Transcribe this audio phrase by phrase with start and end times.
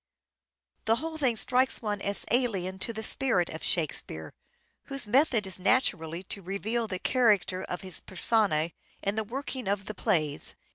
[0.85, 4.33] The whole thing strikes one as alien to the spirit of" Shakespeare,"
[4.85, 9.85] whose method is naturally to reveal the character of his personae in the working of
[9.85, 10.55] the plays.